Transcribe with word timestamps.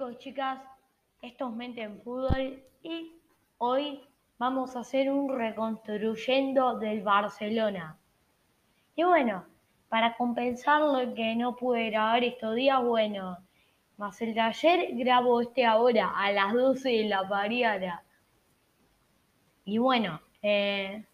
chicos, 0.00 0.18
chicas, 0.18 0.58
esto 1.20 1.50
es 1.50 1.56
Mente 1.56 1.82
en 1.82 2.00
Fútbol 2.00 2.64
y 2.82 3.12
hoy 3.58 4.00
vamos 4.38 4.74
a 4.74 4.80
hacer 4.80 5.10
un 5.10 5.28
reconstruyendo 5.28 6.78
del 6.78 7.02
Barcelona. 7.02 7.98
Y 8.96 9.04
bueno, 9.04 9.44
para 9.90 10.16
compensar 10.16 10.80
lo 10.80 11.12
que 11.12 11.36
no 11.36 11.54
pude 11.54 11.90
grabar 11.90 12.24
estos 12.24 12.54
días, 12.54 12.82
bueno, 12.82 13.36
más 13.98 14.22
el 14.22 14.38
ayer 14.38 14.88
grabo 14.94 15.42
este 15.42 15.66
ahora 15.66 16.14
a 16.16 16.32
las 16.32 16.54
12 16.54 16.88
de 16.88 17.04
la 17.04 17.28
pariada. 17.28 18.02
Y 19.66 19.76
bueno, 19.76 20.18
eh, 20.40 21.04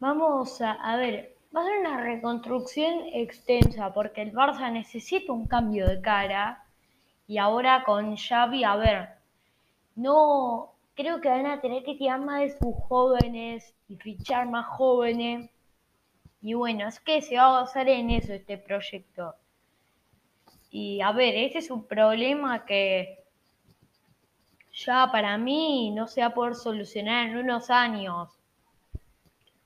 vamos 0.00 0.60
a, 0.60 0.72
a 0.72 0.96
ver, 0.96 1.36
va 1.56 1.60
a 1.60 1.66
ser 1.66 1.78
una 1.78 2.00
reconstrucción 2.00 3.04
extensa 3.12 3.94
porque 3.94 4.22
el 4.22 4.32
Barça 4.32 4.72
necesita 4.72 5.32
un 5.32 5.46
cambio 5.46 5.86
de 5.86 6.00
cara 6.00 6.65
y 7.28 7.38
ahora 7.38 7.82
con 7.84 8.16
Xavi, 8.16 8.64
a 8.64 8.76
ver, 8.76 9.08
no 9.96 10.72
creo 10.94 11.20
que 11.20 11.28
van 11.28 11.46
a 11.46 11.60
tener 11.60 11.82
que 11.82 11.96
tirar 11.96 12.20
más 12.20 12.40
de 12.40 12.50
sus 12.50 12.74
jóvenes 12.88 13.74
y 13.88 13.96
fichar 13.96 14.48
más 14.48 14.66
jóvenes. 14.66 15.50
Y 16.40 16.54
bueno, 16.54 16.86
es 16.86 17.00
que 17.00 17.22
se 17.22 17.36
va 17.36 17.48
a 17.48 17.60
basar 17.62 17.88
en 17.88 18.10
eso 18.10 18.32
este 18.32 18.58
proyecto. 18.58 19.34
Y 20.70 21.00
a 21.00 21.12
ver, 21.12 21.34
ese 21.34 21.58
es 21.58 21.70
un 21.70 21.84
problema 21.84 22.64
que 22.64 23.24
ya 24.72 25.08
para 25.10 25.36
mí 25.38 25.90
no 25.90 26.06
se 26.06 26.20
va 26.20 26.28
a 26.28 26.34
poder 26.34 26.54
solucionar 26.54 27.28
en 27.28 27.38
unos 27.38 27.70
años. 27.70 28.28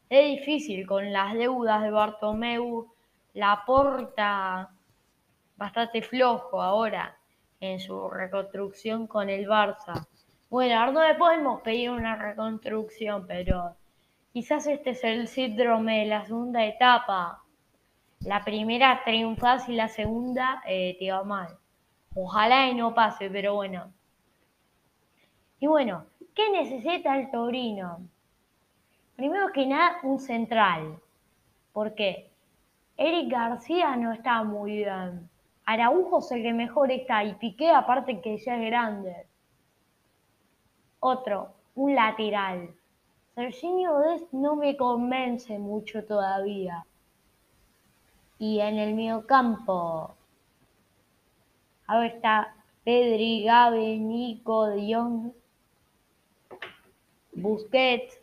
Es 0.09 0.39
difícil 0.39 0.87
con 0.87 1.13
las 1.13 1.35
deudas 1.35 1.83
de 1.83 1.91
Bartomeu, 1.91 2.93
la 3.35 3.63
porta 3.67 4.71
bastante 5.57 6.03
flojo 6.03 6.63
ahora 6.63 7.20
en 7.61 7.79
su 7.79 8.09
reconstrucción 8.09 9.07
con 9.07 9.29
el 9.31 9.47
Barça. 9.47 10.07
Bueno, 10.49 10.79
ahora 10.79 10.93
no 10.93 11.07
le 11.07 11.15
podemos 11.15 11.61
pedir 11.63 11.91
una 11.91 12.17
reconstrucción, 12.17 13.27
pero 13.27 13.77
quizás 14.33 14.67
este 14.67 14.91
es 14.91 15.05
el 15.05 15.29
síndrome 15.29 16.01
de 16.01 16.07
la 16.07 16.25
segunda 16.25 16.65
etapa. 16.65 17.43
La 18.21 18.43
primera 18.43 19.03
triunfas 19.05 19.69
y 19.69 19.75
la 19.75 19.89
segunda 19.89 20.63
eh, 20.67 20.97
te 20.99 21.13
va 21.13 21.23
mal. 21.23 21.57
Ojalá 22.15 22.69
y 22.69 22.75
no 22.75 22.95
pase, 22.95 23.31
pero 23.31 23.55
bueno. 23.55 23.93
Y 25.61 25.67
bueno, 25.67 26.07
¿qué 26.35 26.51
necesita 26.51 27.17
el 27.17 27.31
Torino? 27.31 28.01
Primero 29.15 29.53
que 29.53 29.67
nada, 29.67 29.99
un 30.03 30.19
central. 30.19 30.99
¿Por 31.73 31.95
qué? 31.95 32.31
Eric 32.97 33.31
García 33.31 33.95
no 33.97 34.13
está 34.13 34.43
muy 34.43 34.79
bien. 34.79 35.30
Araujo 35.71 36.19
es 36.19 36.33
el 36.33 36.43
que 36.43 36.53
mejor 36.53 36.91
está 36.91 37.23
y 37.23 37.35
Piqué 37.35 37.71
aparte 37.71 38.21
que 38.21 38.39
ya 38.39 38.57
es 38.57 38.67
grande. 38.67 39.29
Otro, 40.99 41.53
un 41.77 41.95
lateral. 41.95 42.75
Serginho 43.37 44.01
Dest 44.01 44.33
no 44.33 44.57
me 44.57 44.77
convence 44.77 45.61
mucho 45.61 46.05
todavía. 46.05 46.85
Y 48.41 48.59
en 48.59 48.79
el 48.79 48.95
medio 48.95 49.25
campo, 49.29 50.17
a 51.87 51.99
ver, 52.01 52.17
está 52.17 52.53
Pedri, 52.83 53.45
Gabe, 53.45 53.97
Nico, 53.97 54.67
De 54.67 54.93
Jong, 54.93 55.33
Busquets. 57.35 58.21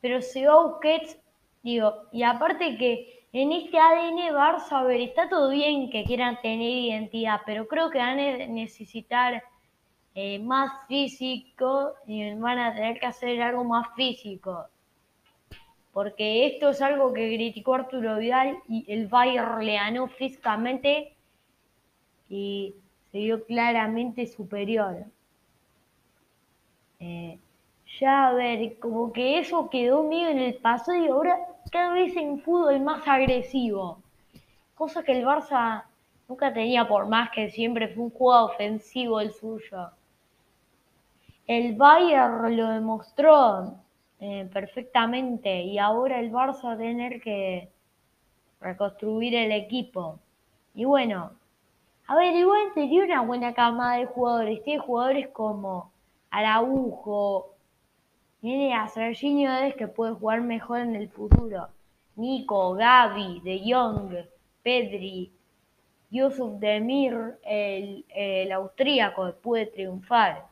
Pero 0.00 0.22
si 0.22 0.46
va 0.46 0.62
Busquets, 0.62 1.18
digo, 1.62 1.92
y 2.10 2.22
aparte 2.22 2.78
que 2.78 3.15
en 3.42 3.52
este 3.52 3.78
ADN 3.78 4.34
Barça, 4.34 4.82
ver, 4.86 5.00
está 5.00 5.28
todo 5.28 5.50
bien 5.50 5.90
que 5.90 6.04
quieran 6.04 6.40
tener 6.40 6.70
identidad, 6.70 7.42
pero 7.44 7.68
creo 7.68 7.90
que 7.90 7.98
van 7.98 8.18
a 8.18 8.46
necesitar 8.46 9.42
eh, 10.14 10.38
más 10.38 10.86
físico 10.88 11.92
y 12.06 12.32
van 12.34 12.58
a 12.58 12.74
tener 12.74 12.98
que 12.98 13.06
hacer 13.06 13.42
algo 13.42 13.64
más 13.64 13.88
físico. 13.94 14.66
Porque 15.92 16.46
esto 16.46 16.70
es 16.70 16.80
algo 16.80 17.12
que 17.12 17.34
criticó 17.34 17.74
Arturo 17.74 18.16
Vidal 18.16 18.58
y 18.68 18.84
el 18.90 19.06
Bayern 19.06 19.64
le 19.64 19.74
ganó 19.74 20.08
físicamente 20.08 21.14
y 22.30 22.74
se 23.12 23.18
vio 23.18 23.44
claramente 23.44 24.26
superior. 24.26 25.04
Eh, 27.00 27.38
ya 28.00 28.28
a 28.28 28.32
ver, 28.32 28.78
como 28.78 29.12
que 29.12 29.38
eso 29.38 29.70
quedó 29.70 30.02
mío 30.02 30.28
en 30.28 30.38
el 30.38 30.54
pasado 30.56 30.98
y 30.98 31.08
ahora 31.08 31.38
cada 31.70 31.92
vez 31.92 32.16
en 32.16 32.40
fútbol 32.40 32.80
más 32.80 33.06
agresivo. 33.06 34.02
Cosa 34.74 35.02
que 35.02 35.12
el 35.12 35.24
Barça 35.24 35.84
nunca 36.28 36.52
tenía 36.52 36.86
por 36.86 37.08
más 37.08 37.30
que 37.30 37.50
siempre 37.50 37.88
fue 37.88 38.04
un 38.04 38.10
juego 38.10 38.44
ofensivo 38.46 39.20
el 39.20 39.32
suyo. 39.32 39.90
El 41.46 41.76
Bayern 41.76 42.56
lo 42.56 42.68
demostró 42.68 43.74
eh, 44.20 44.48
perfectamente 44.52 45.62
y 45.62 45.78
ahora 45.78 46.20
el 46.20 46.32
Barça 46.32 46.64
va 46.64 46.72
a 46.72 46.78
tener 46.78 47.20
que 47.20 47.70
reconstruir 48.60 49.34
el 49.34 49.52
equipo. 49.52 50.18
Y 50.74 50.84
bueno, 50.84 51.32
a 52.06 52.14
ver, 52.14 52.34
igual 52.34 52.72
tenía 52.74 53.04
una 53.04 53.20
buena 53.22 53.54
camada 53.54 53.96
de 53.96 54.06
jugadores. 54.06 54.62
Tiene 54.62 54.80
jugadores 54.80 55.28
como 55.28 55.90
Araujo, 56.30 57.55
tiene 58.46 58.74
a 58.74 58.86
Serginho 58.86 59.50
que 59.76 59.88
puede 59.88 60.14
jugar 60.14 60.40
mejor 60.40 60.78
en 60.78 60.94
el 60.94 61.08
futuro. 61.08 61.66
Nico, 62.14 62.74
Gaby, 62.74 63.40
De 63.40 63.60
Jong, 63.66 64.14
Pedri, 64.62 65.32
Yusuf 66.10 66.60
Demir, 66.60 67.40
el, 67.42 68.04
el 68.08 68.52
austríaco, 68.52 69.34
puede 69.42 69.66
triunfar. 69.66 70.46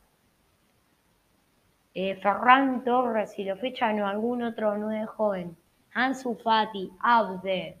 Eh, 1.93 2.15
Ferran 2.15 2.83
Torres, 2.83 3.31
si 3.31 3.45
lo 3.45 3.55
fichan 3.55 4.01
o 4.01 4.07
algún 4.07 4.43
otro 4.43 4.77
nueve 4.77 5.05
joven. 5.05 5.55
Ansu 5.93 6.35
Fati, 6.35 6.91
Abde. 6.99 7.77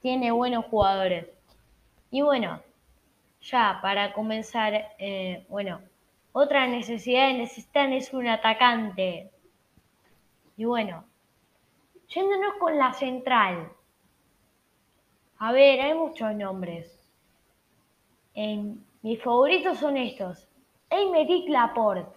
tiene 0.00 0.32
buenos 0.32 0.64
jugadores. 0.64 1.26
Y 2.10 2.22
bueno, 2.22 2.62
ya 3.42 3.80
para 3.82 4.14
comenzar, 4.14 4.94
eh, 4.98 5.44
bueno, 5.50 5.91
otra 6.32 6.66
necesidad 6.66 7.28
que 7.28 7.38
necesitan 7.38 7.92
es 7.92 8.12
un 8.12 8.26
atacante. 8.26 9.30
Y 10.56 10.64
bueno, 10.64 11.04
yéndonos 12.08 12.54
con 12.58 12.78
la 12.78 12.92
central. 12.92 13.72
A 15.38 15.52
ver, 15.52 15.80
hay 15.80 15.94
muchos 15.94 16.34
nombres. 16.34 16.98
En, 18.34 18.84
mis 19.02 19.22
favoritos 19.22 19.78
son 19.78 19.96
estos. 19.96 20.48
Eymeric 20.88 21.48
Laporte. 21.48 22.16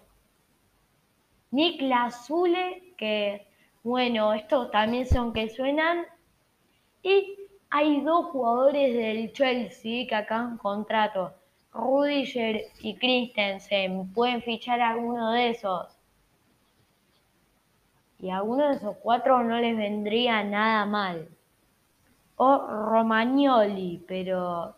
Niklas 1.52 2.28
Zule, 2.28 2.94
que 2.98 3.48
bueno, 3.84 4.34
estos 4.34 4.72
también 4.72 5.06
son 5.06 5.34
que 5.34 5.50
suenan. 5.50 6.06
Y 7.04 7.38
hay 7.70 8.02
dos 8.02 8.28
jugadores 8.28 8.96
del 8.96 9.32
Chelsea 9.34 10.08
que 10.08 10.16
acaban 10.16 10.58
contrato. 10.58 11.34
Rudiger 11.76 12.68
y 12.80 12.96
Christensen. 12.96 14.12
Pueden 14.14 14.42
fichar 14.42 14.80
a 14.82 14.92
alguno 14.92 15.32
de 15.32 15.50
esos. 15.50 15.88
Y 18.20 18.30
a 18.30 18.38
alguno 18.38 18.70
de 18.70 18.76
esos 18.76 18.96
cuatro 18.98 19.44
no 19.44 19.60
les 19.60 19.76
vendría 19.76 20.44
nada 20.44 20.86
mal. 20.86 21.28
O 22.38 22.58
Romagnoli, 22.58 24.04
pero... 24.08 24.76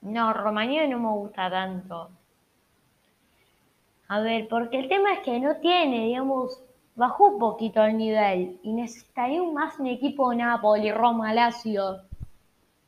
No, 0.00 0.32
Romagnoli 0.32 0.88
no 0.88 1.00
me 1.00 1.10
gusta 1.10 1.50
tanto. 1.50 2.10
A 4.06 4.20
ver, 4.20 4.48
porque 4.48 4.78
el 4.78 4.88
tema 4.88 5.12
es 5.12 5.20
que 5.20 5.40
no 5.40 5.56
tiene, 5.56 6.06
digamos, 6.06 6.62
bajó 6.94 7.26
un 7.32 7.38
poquito 7.38 7.84
el 7.84 7.98
nivel 7.98 8.58
y 8.62 8.72
necesitaría 8.72 9.42
más 9.42 9.78
un 9.78 9.88
equipo 9.88 10.32
Napoli, 10.32 10.92
Roma, 10.92 11.34
Lazio 11.34 12.07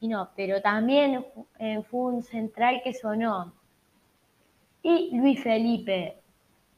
y 0.00 0.08
no, 0.08 0.30
pero 0.34 0.62
también 0.62 1.24
eh, 1.58 1.82
fue 1.90 2.12
un 2.12 2.22
central 2.22 2.80
que 2.82 2.94
sonó. 2.94 3.52
Y 4.82 5.14
Luis 5.14 5.42
Felipe, 5.42 6.16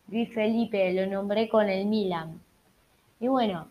Luis 0.09 0.33
Felipe 0.35 0.93
lo 0.93 1.07
nombré 1.07 1.49
con 1.49 1.69
el 1.69 1.87
Milan. 1.87 2.41
Y 3.21 3.29
bueno, 3.29 3.69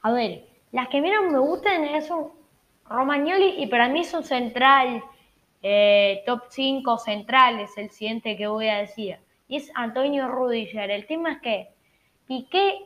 a 0.00 0.10
ver, 0.12 0.46
las 0.72 0.88
que 0.88 1.02
menos 1.02 1.30
me 1.30 1.38
gustan 1.38 2.02
son 2.02 2.28
Romagnoli 2.88 3.62
y 3.62 3.66
para 3.66 3.88
mí 3.88 4.00
es 4.00 4.14
un 4.14 4.24
central, 4.24 5.02
eh, 5.62 6.22
top 6.24 6.44
5 6.48 6.98
centrales, 6.98 7.76
el 7.76 7.90
siguiente 7.90 8.36
que 8.38 8.46
voy 8.46 8.68
a 8.68 8.78
decir. 8.78 9.18
Y 9.46 9.56
es 9.56 9.70
Antonio 9.74 10.28
Rudiger. 10.28 10.90
El 10.90 11.06
tema 11.06 11.32
es 11.32 11.40
que 11.42 11.68
Piqué 12.26 12.78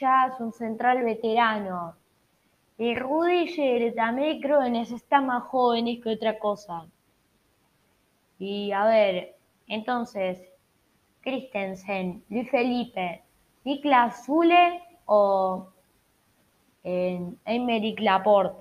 ya 0.00 0.30
es 0.32 0.40
un 0.40 0.52
central 0.54 1.04
veterano 1.04 1.94
y 2.76 2.94
Rudiger 2.94 3.94
también 3.94 4.40
creo 4.40 4.60
que 4.60 4.70
necesita 4.70 5.20
más 5.20 5.44
jóvenes 5.44 6.02
que 6.02 6.10
otra 6.10 6.38
cosa. 6.38 6.86
Y 8.38 8.72
a 8.72 8.84
ver, 8.84 9.36
entonces, 9.68 10.40
Christensen, 11.20 12.24
Luis 12.28 12.50
Felipe, 12.50 13.22
Niklas 13.64 14.26
Zule 14.26 14.82
o 15.06 15.68
eh, 16.82 17.32
Laporte. 17.98 18.60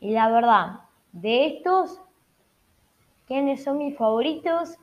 Y 0.00 0.12
la 0.12 0.30
verdad, 0.30 0.80
de 1.12 1.46
estos, 1.46 2.00
¿quiénes 3.26 3.64
son 3.64 3.78
mis 3.78 3.96
favoritos? 3.96 4.76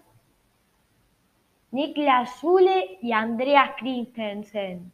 Niklas 1.72 2.40
Zule 2.40 2.98
y 3.02 3.12
Andreas 3.12 3.72
Christensen. 3.78 4.92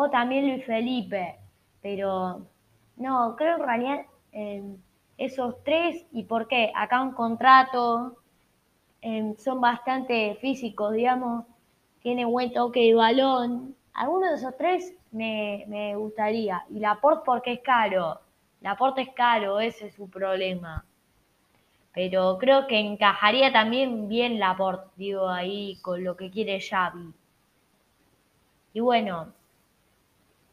O 0.00 0.10
también 0.10 0.46
Luis 0.48 0.64
Felipe. 0.66 1.24
Pero 1.82 2.42
no, 2.96 3.34
creo 3.36 3.56
en 3.56 3.62
realidad 3.70 4.00
eh, 4.32 4.62
esos 5.16 5.62
tres. 5.64 6.04
¿Y 6.12 6.24
por 6.24 6.48
qué? 6.48 6.72
Acá 6.74 7.00
un 7.02 7.12
contrato. 7.12 8.16
eh, 9.02 9.34
son 9.38 9.60
bastante 9.60 10.36
físicos, 10.40 10.92
digamos. 10.94 11.46
Tiene 12.02 12.24
buen 12.26 12.52
toque 12.52 12.80
de 12.88 12.94
balón. 12.94 13.76
Alguno 13.94 14.28
de 14.30 14.36
esos 14.36 14.56
tres 14.58 14.94
me, 15.12 15.64
me 15.68 15.96
gustaría. 15.96 16.64
Y 16.70 16.80
Laporte 16.80 17.22
porque 17.26 17.52
es 17.54 17.60
caro. 17.62 18.20
Laporte 18.62 19.02
es 19.02 19.10
caro, 19.14 19.60
ese 19.60 19.86
es 19.88 19.94
su 19.94 20.08
problema. 20.10 20.84
Pero 21.94 22.36
creo 22.38 22.66
que 22.66 22.78
encajaría 22.78 23.50
también 23.50 24.06
bien 24.06 24.38
Laporte, 24.38 24.90
digo, 24.96 25.30
ahí 25.30 25.78
con 25.80 26.04
lo 26.04 26.14
que 26.14 26.30
quiere 26.30 26.60
Xavi. 26.60 27.14
Y 28.74 28.80
bueno, 28.80 29.32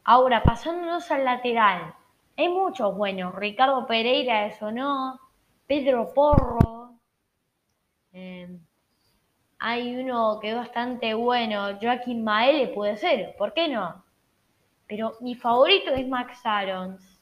ahora 0.04 0.42
pasándonos 0.42 1.10
al 1.10 1.24
lateral. 1.24 1.94
Hay 2.36 2.48
muchos 2.48 2.96
buenos. 2.96 3.34
Ricardo 3.34 3.86
Pereira, 3.86 4.46
eso 4.46 4.72
no. 4.72 5.20
Pedro 5.66 6.12
Porro. 6.14 6.98
Eh, 8.12 8.58
hay 9.58 9.96
uno 9.96 10.38
que 10.40 10.50
es 10.50 10.56
bastante 10.56 11.14
bueno. 11.14 11.78
Joaquín 11.80 12.24
Maele 12.24 12.68
puede 12.68 12.96
ser. 12.96 13.36
¿Por 13.36 13.52
qué 13.52 13.68
no? 13.68 14.04
Pero 14.86 15.14
mi 15.20 15.34
favorito 15.34 15.92
es 15.92 16.06
Max 16.06 16.40
Arons. 16.44 17.12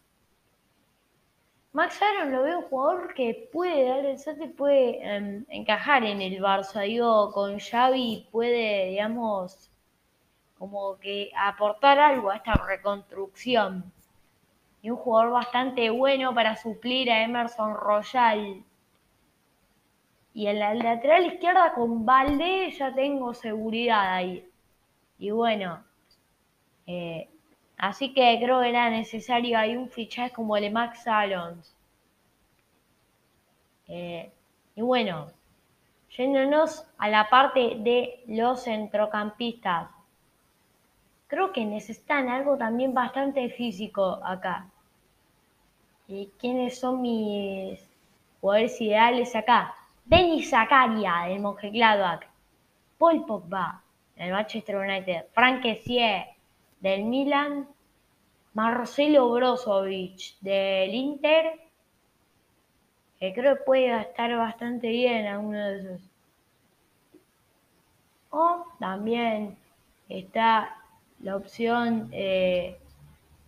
Max 1.73 2.03
Aaron 2.03 2.32
lo 2.32 2.43
veo 2.43 2.59
un 2.59 2.65
jugador 2.65 3.15
que 3.15 3.49
puede 3.53 3.88
dar 3.88 4.05
el 4.05 4.19
salto 4.19 4.44
y 4.44 4.49
puede 4.49 4.99
eh, 5.03 5.44
encajar 5.50 6.05
en 6.05 6.21
el 6.21 6.41
Barça. 6.41 6.82
Digo, 6.82 7.31
con 7.32 7.61
Xavi 7.61 8.29
puede, 8.32 8.88
digamos, 8.88 9.69
como 10.60 10.96
que 11.00 11.32
aportar 11.36 11.98
algo 11.98 12.30
a 12.30 12.36
esta 12.36 12.52
reconstrucción. 12.52 13.92
Y 14.80 14.90
un 14.90 14.96
jugador 14.96 15.32
bastante 15.32 15.90
bueno 15.90 16.32
para 16.32 16.54
suplir 16.54 17.10
a 17.10 17.24
Emerson 17.24 17.74
Royal. 17.74 18.62
Y 20.34 20.46
en 20.46 20.60
la 20.60 20.72
lateral 20.74 21.26
izquierda 21.26 21.74
con 21.74 22.06
Valde 22.06 22.70
ya 22.70 22.94
tengo 22.94 23.34
seguridad 23.34 24.14
ahí. 24.14 24.48
Y 25.18 25.32
bueno, 25.32 25.82
eh, 26.86 27.28
Así 27.80 28.12
que 28.12 28.38
creo 28.38 28.60
que 28.60 28.68
era 28.68 28.90
necesario 28.90 29.58
ahí 29.58 29.74
un 29.74 29.88
fichaje 29.88 30.34
como 30.34 30.54
el 30.54 30.64
de 30.64 30.70
Max 30.70 31.06
Alons. 31.08 31.74
Eh, 33.88 34.30
y 34.76 34.82
bueno, 34.82 35.28
yéndonos 36.14 36.86
a 36.98 37.08
la 37.08 37.30
parte 37.30 37.76
de 37.78 38.22
los 38.26 38.64
centrocampistas. 38.64 39.88
Creo 41.31 41.53
que 41.53 41.65
necesitan 41.65 42.29
algo 42.29 42.56
también 42.59 42.93
bastante 42.93 43.49
físico 43.50 44.19
acá. 44.25 44.67
¿Y 46.09 46.27
quiénes 46.41 46.81
son 46.81 47.00
mis 47.03 47.81
jugadores 48.41 48.81
ideales 48.81 49.37
acá? 49.37 49.73
Denis 50.05 50.50
Zakaria 50.50 51.27
del 51.29 51.38
Mönchengladbach, 51.38 52.27
Paul 52.99 53.25
Pogba 53.27 53.81
del 54.17 54.32
Manchester 54.32 54.75
United, 54.75 55.27
Frank 55.32 55.62
Kessie 55.62 56.27
del 56.81 57.05
Milan, 57.05 57.69
Marcelo 58.53 59.31
Brozovic 59.31 60.37
del 60.41 60.93
Inter, 60.93 61.61
que 63.21 63.32
creo 63.32 63.56
que 63.56 63.62
puede 63.62 64.00
estar 64.00 64.37
bastante 64.37 64.88
bien 64.88 65.27
alguno 65.27 65.59
de 65.61 65.79
esos. 65.79 66.00
O 68.31 68.65
también 68.81 69.56
está 70.09 70.80
la 71.22 71.37
opción 71.37 72.08
eh, 72.12 72.78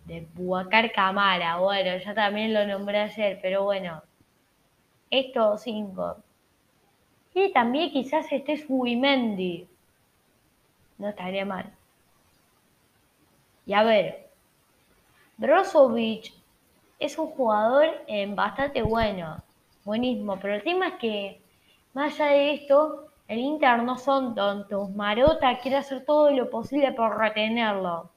de 0.05 0.27
Buacar 0.33 0.91
Camara. 0.91 1.57
Bueno, 1.57 1.97
ya 1.97 2.13
también 2.13 2.53
lo 2.53 2.65
nombré 2.65 2.99
ayer, 2.99 3.39
pero 3.41 3.63
bueno, 3.63 4.01
estos 5.09 5.61
cinco. 5.61 6.17
Y 7.33 7.51
también 7.51 7.91
quizás 7.91 8.31
este 8.31 8.53
es 8.53 8.65
Wimendi. 8.67 9.67
No 10.97 11.09
estaría 11.09 11.45
mal. 11.45 11.71
Y 13.65 13.73
a 13.73 13.83
ver, 13.83 14.27
Brozovic 15.37 16.33
es 16.99 17.17
un 17.17 17.27
jugador 17.27 17.85
eh, 18.07 18.27
bastante 18.33 18.81
bueno, 18.81 19.41
buenísimo, 19.83 20.37
pero 20.39 20.55
el 20.55 20.63
tema 20.63 20.89
es 20.89 20.93
que 20.95 21.41
más 21.93 22.19
allá 22.19 22.31
de 22.31 22.53
esto, 22.53 23.12
el 23.33 23.39
Inter 23.39 23.81
no 23.83 23.97
son 23.97 24.35
tontos. 24.35 24.91
Marota 24.91 25.59
quiere 25.59 25.77
hacer 25.77 26.05
todo 26.05 26.29
lo 26.31 26.49
posible 26.49 26.91
por 26.93 27.17
retenerlo. 27.17 28.11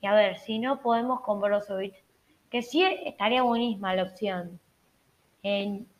Y 0.00 0.06
a 0.06 0.14
ver, 0.14 0.38
si 0.38 0.58
no 0.58 0.80
podemos 0.80 1.20
con 1.22 1.40
Brozovic, 1.40 1.94
que 2.50 2.62
sí 2.62 2.82
estaría 2.82 3.42
buenísima 3.42 3.94
la 3.94 4.04
opción. 4.04 4.60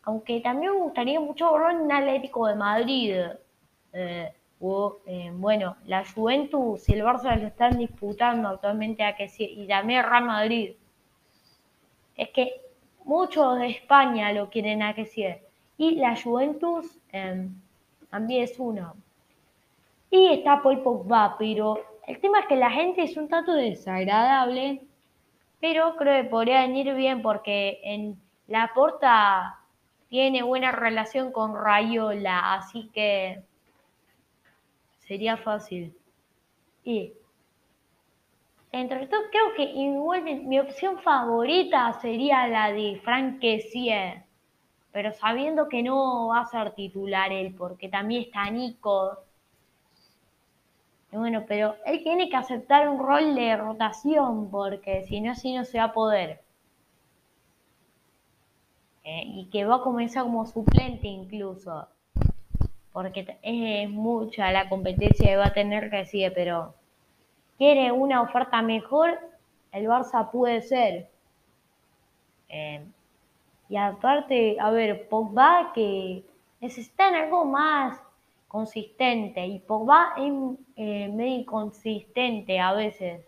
Aunque 0.02 0.40
también 0.40 0.72
me 0.72 0.80
gustaría 0.80 1.20
mucho 1.20 1.52
verlo 1.52 1.70
en 1.70 1.90
Atlético 1.90 2.46
de 2.46 2.54
Madrid. 2.56 3.16
Eh, 3.92 4.32
o, 4.60 4.98
eh, 5.06 5.30
bueno, 5.32 5.76
la 5.86 6.04
Juventus 6.04 6.88
y 6.88 6.94
el 6.94 7.04
Barça 7.04 7.38
lo 7.40 7.46
están 7.46 7.78
disputando 7.78 8.48
actualmente 8.48 9.02
a 9.04 9.16
que 9.16 9.28
sí, 9.28 9.44
y 9.44 9.66
también 9.66 10.02
Real 10.02 10.24
Madrid. 10.24 10.72
Es 12.16 12.30
que 12.30 12.60
muchos 13.04 13.58
de 13.58 13.68
España 13.68 14.32
lo 14.32 14.50
quieren 14.50 14.82
a 14.82 14.94
que 14.94 15.06
sí. 15.06 15.24
Y 15.78 15.96
la 15.96 16.20
Juventus 16.20 16.98
eh, 17.12 17.48
también 18.16 18.44
es 18.44 18.58
uno. 18.58 18.94
Y 20.10 20.28
está 20.32 20.62
Paul 20.62 20.82
Pogba, 20.82 21.36
pero 21.38 21.84
el 22.06 22.18
tema 22.18 22.40
es 22.40 22.46
que 22.46 22.56
la 22.56 22.70
gente 22.70 23.02
es 23.02 23.14
un 23.18 23.28
tanto 23.28 23.52
desagradable, 23.52 24.80
pero 25.60 25.96
creo 25.96 26.22
que 26.22 26.30
podría 26.30 26.62
venir 26.62 26.94
bien 26.94 27.20
porque 27.20 27.78
en 27.84 28.18
la 28.46 28.70
porta 28.74 29.58
tiene 30.08 30.42
buena 30.42 30.72
relación 30.72 31.30
con 31.30 31.54
Rayola, 31.54 32.54
así 32.54 32.88
que 32.94 33.42
sería 35.00 35.36
fácil. 35.36 35.94
Y 36.84 37.12
entre 38.72 39.08
todo, 39.08 39.20
creo 39.30 39.54
que 39.56 39.64
igual 39.64 40.22
mi 40.22 40.58
opción 40.58 40.98
favorita 41.00 41.92
sería 42.00 42.48
la 42.48 42.72
de 42.72 42.98
Frank 43.04 43.40
pero 44.96 45.12
sabiendo 45.12 45.68
que 45.68 45.82
no 45.82 46.28
va 46.28 46.40
a 46.40 46.46
ser 46.46 46.70
titular 46.70 47.30
él, 47.30 47.54
porque 47.54 47.86
también 47.86 48.22
está 48.22 48.50
Nico. 48.50 49.18
Bueno, 51.12 51.44
pero 51.46 51.76
él 51.84 52.02
tiene 52.02 52.30
que 52.30 52.36
aceptar 52.36 52.88
un 52.88 52.98
rol 52.98 53.34
de 53.34 53.58
rotación, 53.58 54.50
porque 54.50 55.04
si 55.04 55.20
no, 55.20 55.32
así 55.32 55.54
no 55.54 55.64
se 55.64 55.76
va 55.76 55.84
a 55.84 55.92
poder. 55.92 56.40
Eh, 59.04 59.24
y 59.26 59.50
que 59.50 59.66
va 59.66 59.76
a 59.76 59.80
comenzar 59.82 60.22
como 60.22 60.46
suplente 60.46 61.06
incluso, 61.08 61.88
porque 62.94 63.36
es 63.42 63.90
mucha 63.90 64.50
la 64.50 64.70
competencia 64.70 65.26
que 65.26 65.36
va 65.36 65.48
a 65.48 65.52
tener 65.52 65.90
que 65.90 66.06
sigue, 66.06 66.30
pero 66.30 66.74
quiere 67.58 67.92
una 67.92 68.22
oferta 68.22 68.62
mejor, 68.62 69.20
el 69.72 69.84
Barça 69.88 70.30
puede 70.30 70.62
ser. 70.62 71.10
Eh, 72.48 72.82
y 73.68 73.76
aparte, 73.76 74.56
a 74.60 74.70
ver, 74.70 75.08
Pogba 75.08 75.72
que 75.74 76.24
necesitan 76.60 77.14
algo 77.14 77.44
más 77.44 78.00
consistente 78.48 79.44
y 79.44 79.58
Pogba 79.58 80.14
es 80.16 80.32
eh, 80.76 81.08
medio 81.08 81.40
inconsistente 81.40 82.60
a 82.60 82.72
veces. 82.72 83.24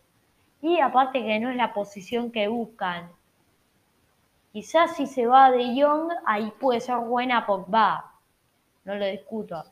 Y 0.63 0.81
aparte 0.81 1.23
que 1.23 1.39
no 1.39 1.51
es 1.51 1.57
la 1.57 1.73
posición 1.73 2.31
que 2.31 2.49
buscan. 2.49 3.11
Quizás 4.53 4.97
si 4.97 5.07
se 5.07 5.27
va 5.27 5.51
de 5.51 5.81
Jong, 5.81 6.11
ahí 6.25 6.53
puede 6.59 6.81
ser 6.81 6.99
buena 6.99 7.47
Pogba. 7.47 8.13
No 8.85 8.95
lo 8.95 9.07
discuto. 9.07 9.65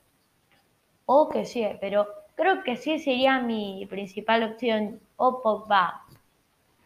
O 1.06 1.28
que 1.28 1.44
sí, 1.44 1.66
pero 1.80 2.06
creo 2.35 2.62
que 2.62 2.76
sí 2.76 2.99
sería 2.99 3.40
mi 3.40 3.87
principal 3.88 4.42
opción. 4.42 5.00
O 5.16 5.40
Pogba. 5.42 6.04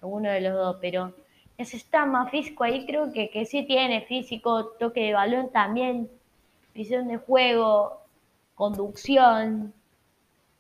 Alguno 0.03 0.31
de 0.31 0.41
los 0.41 0.55
dos, 0.55 0.77
pero 0.81 1.13
necesita 1.61 2.07
más 2.07 2.31
físico 2.31 2.65
ahí. 2.65 2.87
Creo 2.87 3.13
que, 3.13 3.29
que 3.31 3.45
sí 3.45 3.65
tiene 3.65 4.01
físico, 4.03 4.67
toque 4.79 5.03
de 5.03 5.13
balón 5.13 5.51
también, 5.53 6.11
visión 6.75 7.07
de 7.09 7.19
juego, 7.19 8.01
conducción. 8.55 9.73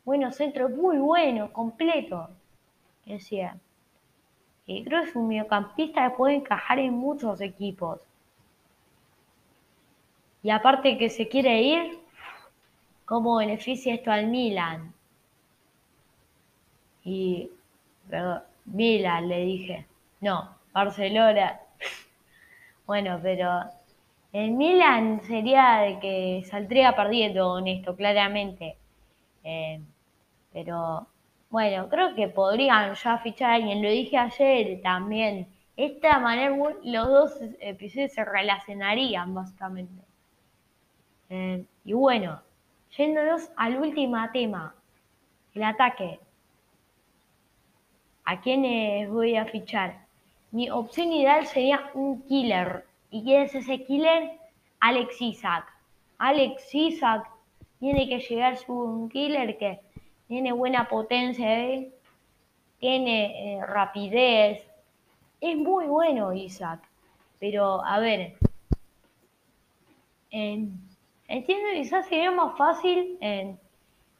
Bueno, 0.05 0.31
centro 0.31 0.69
muy 0.69 0.99
bueno, 0.99 1.53
completo. 1.53 2.29
Decía. 3.07 3.57
Y 4.67 4.85
creo 4.85 5.03
que 5.03 5.09
es 5.09 5.17
un 5.17 5.29
mediocampista 5.29 6.09
que 6.09 6.17
puede 6.17 6.35
encajar 6.35 6.79
en 6.79 6.93
muchos 6.95 7.41
equipos. 7.41 8.01
Y 10.43 10.51
aparte 10.51 10.99
que 10.99 11.09
se 11.09 11.29
quiere 11.29 11.63
ir, 11.63 11.99
¿cómo 13.07 13.37
beneficia 13.37 13.95
esto 13.95 14.13
al 14.13 14.27
Milan? 14.29 14.93
Y, 17.05 17.51
perdón, 18.09 18.43
Milan 18.67 19.29
le 19.29 19.45
dije. 19.45 19.87
No, 20.21 20.60
Barcelona. 20.73 21.61
Bueno, 22.87 23.21
pero 23.23 23.65
el 24.33 24.53
Milan 24.53 25.21
sería 25.23 25.79
de 25.79 25.99
que 26.01 26.43
saldría 26.45 26.95
perdiendo 26.95 27.49
con 27.51 27.67
esto, 27.69 27.97
claramente. 27.97 28.77
Eh, 29.45 29.81
pero 30.53 31.07
bueno, 31.51 31.89
creo 31.89 32.15
que 32.15 32.29
podrían 32.29 32.95
ya 32.95 33.19
fichar 33.19 33.51
a 33.51 33.55
alguien. 33.55 33.83
Lo 33.83 33.91
dije 33.91 34.17
ayer 34.17 34.81
también. 34.83 35.49
Esta 35.77 36.19
manera 36.19 36.55
los 36.85 37.09
dos 37.09 37.41
episodios 37.61 38.13
se 38.13 38.25
relacionarían 38.25 39.35
básicamente. 39.35 40.03
Eh, 41.31 41.65
y 41.85 41.93
bueno, 41.93 42.43
yéndonos 42.97 43.51
al 43.57 43.79
último 43.79 44.17
tema, 44.33 44.75
el 45.55 45.63
ataque. 45.63 46.21
¿A 48.25 48.41
quiénes 48.41 49.09
voy 49.11 49.37
a 49.37 49.47
fichar? 49.47 50.10
Mi 50.53 50.69
opción 50.69 51.13
ideal 51.13 51.47
sería 51.47 51.91
un 51.95 52.23
killer. 52.23 52.85
¿Y 53.11 53.23
quién 53.23 53.43
es 53.43 53.55
ese 53.55 53.85
killer? 53.85 54.33
Alex 54.81 55.21
Isaac. 55.21 55.65
Alex 56.19 56.75
Isaac 56.75 57.29
tiene 57.79 58.09
que 58.09 58.19
llegar 58.19 58.57
su 58.57 58.73
un 58.73 59.09
killer 59.09 59.57
que 59.59 59.81
tiene 60.27 60.53
buena 60.53 60.89
potencia, 60.89 61.61
¿eh? 61.67 61.93
tiene 62.79 63.59
eh, 63.59 63.67
rapidez. 63.67 64.67
Es 65.41 65.57
muy 65.57 65.87
bueno 65.87 66.33
Isaac. 66.33 66.81
Pero, 67.39 67.85
a 67.85 67.99
ver, 68.01 68.35
entiendo 70.31 71.69
que 71.73 71.83
quizás 71.83 72.07
sería 72.07 72.31
más 72.33 72.57
fácil 72.59 73.17
en 73.21 73.59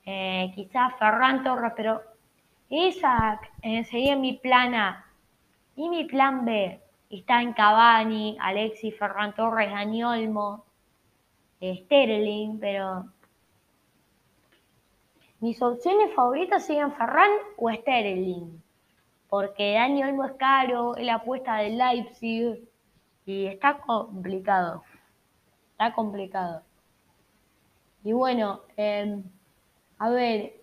eh, 0.07 0.53
quizás 0.55 0.95
Ferran 0.99 1.45
Torres, 1.45 1.73
pero 1.77 2.01
Isaac 2.71 3.51
sería 3.85 4.17
mi 4.17 4.35
plan 4.35 4.75
A. 4.75 5.10
Y 5.81 5.89
mi 5.89 6.05
plan 6.05 6.45
B 6.45 6.79
está 7.09 7.41
en 7.41 7.55
Cavani, 7.55 8.37
Alexis, 8.39 8.95
Ferran 8.99 9.35
Torres, 9.35 9.71
Dani 9.71 10.05
Olmo, 10.05 10.67
Sterling, 11.59 12.59
pero 12.61 13.07
mis 15.41 15.63
opciones 15.63 16.13
favoritas 16.15 16.67
serían 16.67 16.93
Ferran 16.93 17.31
o 17.57 17.73
Sterling, 17.73 18.61
porque 19.31 19.73
Dani 19.73 20.05
Olmo 20.05 20.27
es 20.27 20.33
caro, 20.33 20.97
es 20.97 21.07
la 21.07 21.15
apuesta 21.15 21.57
del 21.57 21.79
Leipzig 21.79 22.69
y 23.25 23.47
está 23.47 23.79
complicado, 23.79 24.83
está 25.73 25.95
complicado. 25.95 26.61
Y 28.05 28.13
bueno, 28.13 28.61
em, 28.77 29.25
a 29.99 30.11
ver, 30.11 30.61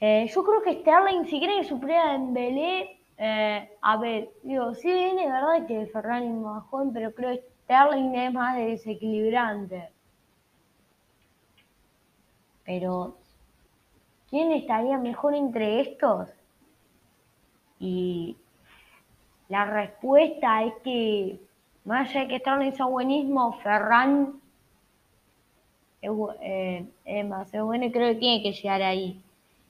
eh, 0.00 0.26
yo 0.28 0.44
creo 0.44 0.60
que 0.60 0.82
Sterling, 0.82 1.24
si 1.24 1.38
quiere 1.38 1.56
que 1.56 1.64
supera 1.64 2.14
en 2.14 2.34
Belé, 2.34 2.95
eh, 3.18 3.70
a 3.80 3.96
ver, 3.96 4.30
digo, 4.42 4.74
sí 4.74 4.92
viene, 4.92 5.26
verdad 5.26 5.66
que 5.66 5.86
Ferran 5.86 6.24
es 6.24 6.34
más 6.34 6.64
joven, 6.64 6.92
pero 6.92 7.12
creo 7.14 7.36
que 7.36 7.44
Sterling 7.64 8.14
es 8.14 8.32
más 8.32 8.56
desequilibrante. 8.56 9.88
Pero, 12.64 13.16
¿quién 14.28 14.52
estaría 14.52 14.98
mejor 14.98 15.34
entre 15.34 15.80
estos? 15.80 16.28
Y 17.78 18.36
la 19.48 19.64
respuesta 19.64 20.64
es 20.64 20.74
que, 20.84 21.40
más 21.84 22.10
allá 22.10 22.22
de 22.22 22.28
que 22.28 22.38
Sterling 22.40 22.72
sea 22.72 22.86
buenísimo, 22.86 23.52
Ferran 23.62 24.40
es, 26.02 26.10
eh, 26.42 27.24
más 27.24 27.50
bueno 27.52 27.86
y 27.86 27.92
creo 27.92 28.12
que 28.12 28.20
tiene 28.20 28.42
que 28.42 28.52
llegar 28.52 28.82
ahí. 28.82 29.22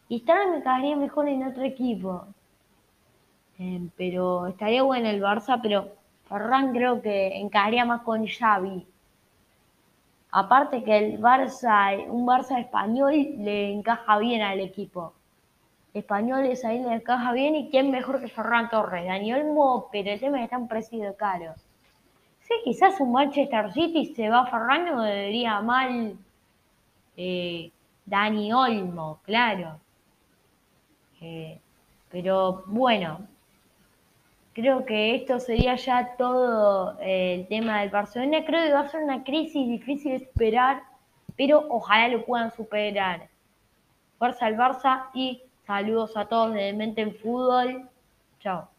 Y 0.09 0.21
Sterling 0.21 0.53
me 0.53 0.63
quedaría 0.63 0.97
mejor 0.97 1.29
en 1.29 1.45
otro 1.45 1.63
equipo. 1.63 2.27
Eh, 3.59 3.89
pero 3.97 4.47
estaría 4.49 4.83
bueno 4.83 5.09
el 5.09 5.23
Barça, 5.23 5.59
pero 5.63 5.93
Ferran 6.29 6.73
creo 6.73 7.01
que 7.01 7.39
encajaría 7.39 7.85
más 7.85 8.03
con 8.03 8.27
Xavi. 8.27 8.87
Aparte 10.33 10.85
que 10.85 10.99
el 10.99 11.21
Barça, 11.21 12.07
un 12.09 12.27
Barça 12.27 12.59
español 12.61 13.15
le 13.39 13.73
encaja 13.73 14.19
bien 14.19 14.43
al 14.43 14.61
equipo. 14.61 15.15
Españoles 15.95 16.63
ahí 16.65 16.83
le 16.83 16.95
encaja 16.95 17.33
bien 17.33 17.55
y 17.55 17.71
quién 17.71 17.91
mejor 17.91 18.21
que 18.21 18.29
Ferran 18.29 18.69
Torres. 18.69 19.07
Daniel 19.07 19.47
Mo, 19.47 19.89
pero 19.91 20.11
el 20.11 20.21
tema 20.21 20.37
es 20.37 20.41
que 20.41 20.45
está 20.45 20.59
un 20.59 20.69
precio 20.69 21.17
caro. 21.17 21.55
Sí, 22.41 22.55
quizás 22.65 23.01
un 23.01 23.13
Manchester 23.13 23.73
City 23.73 24.15
se 24.15 24.29
va 24.29 24.41
a 24.41 24.47
Ferran 24.47 24.89
o 24.91 25.03
debería 25.03 25.61
mal 25.63 26.17
eh, 27.17 27.71
Dani 28.05 28.53
Olmo, 28.53 29.21
claro. 29.25 29.81
Eh, 31.21 31.59
pero 32.11 32.65
bueno, 32.67 33.27
creo 34.57 34.87
que 34.87 35.15
esto 35.15 35.39
sería 35.39 35.77
ya 35.77 36.17
todo 36.17 36.99
eh, 37.01 37.35
el 37.35 37.47
tema 37.47 37.81
del 37.81 37.91
Barcelona. 37.91 38.43
Creo 38.47 38.65
que 38.65 38.73
va 38.73 38.81
a 38.81 38.89
ser 38.89 39.03
una 39.03 39.23
crisis 39.23 39.69
difícil 39.69 40.13
de 40.13 40.25
esperar, 40.25 40.83
pero 41.37 41.67
ojalá 41.69 42.09
lo 42.09 42.25
puedan 42.25 42.51
superar. 42.51 43.29
Fuerza 44.19 44.47
al 44.47 44.57
Barça 44.57 45.11
y 45.13 45.43
saludos 45.67 46.17
a 46.17 46.25
todos 46.25 46.55
de 46.55 46.73
Mente 46.73 47.03
en 47.03 47.15
Fútbol. 47.15 47.87
Chao. 48.41 48.76